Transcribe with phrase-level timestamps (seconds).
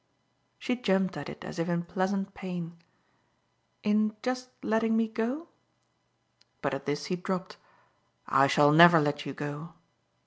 [0.57, 2.75] She jumped at it as if in pleasant pain.
[3.83, 5.49] "In just letting me go?"
[6.63, 7.57] But at this he dropped.
[8.25, 9.73] "I shall never let you go."